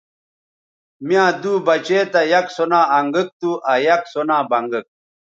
[1.05, 4.85] می یاں دُو بچے تھا یک سو نا انگک تھو آ یک سو نا بنگک
[4.91, 4.95] تھو